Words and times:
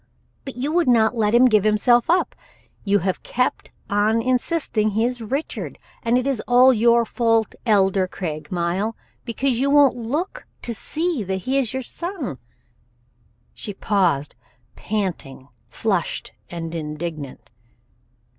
But 0.45 0.55
you 0.55 0.71
would 0.71 0.87
not 0.87 1.13
let 1.15 1.35
him 1.35 1.45
give 1.45 1.63
himself 1.63 2.09
up. 2.09 2.33
You 2.83 2.97
have 2.97 3.21
kept 3.21 3.69
on 3.87 4.19
insisting 4.19 4.89
he 4.89 5.05
is 5.05 5.21
Richard. 5.21 5.77
And 6.01 6.17
it 6.17 6.25
is 6.25 6.41
all 6.47 6.73
your 6.73 7.05
fault, 7.05 7.53
Elder 7.67 8.07
Craigmile, 8.07 8.95
because 9.25 9.59
you 9.59 9.69
won't 9.69 9.95
look 9.95 10.47
to 10.63 10.73
see 10.73 11.21
that 11.25 11.43
he 11.45 11.59
is 11.59 11.71
your 11.75 11.83
son." 11.83 12.39
She 13.53 13.75
paused, 13.75 14.33
panting, 14.75 15.49
flushed 15.69 16.31
and 16.49 16.73
indignant. 16.73 17.51